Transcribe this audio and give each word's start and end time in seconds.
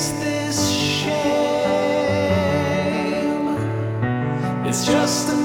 face 0.00 0.12
this 0.20 0.70
shame. 0.70 1.10
It's 4.64 4.86
just 4.86 5.39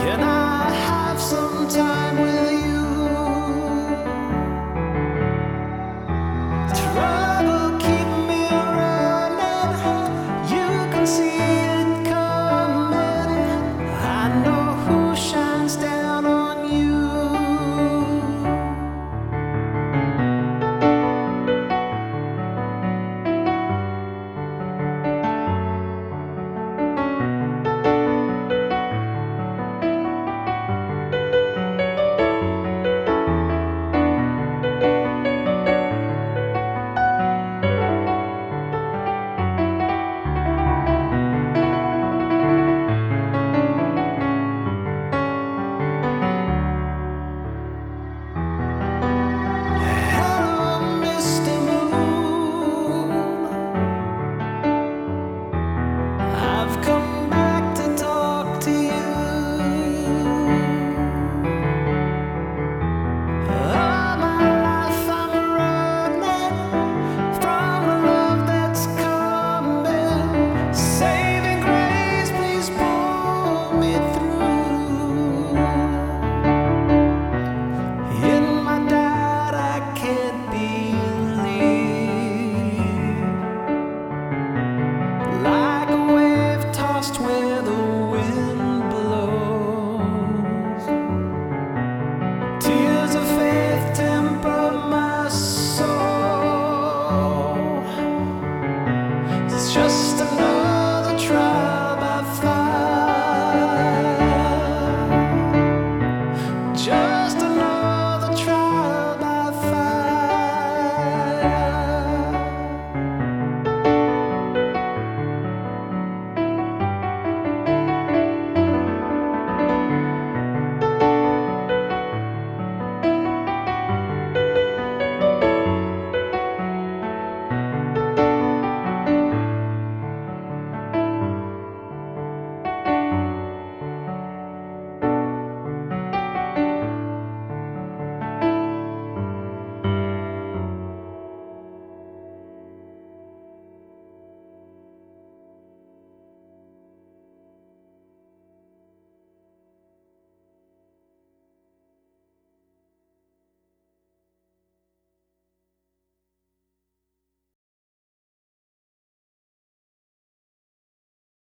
Can 0.00 0.22
I 0.22 0.70
have 0.70 1.20
some 1.20 1.68
time 1.68 2.22
with 2.22 2.52
you? 2.52 2.59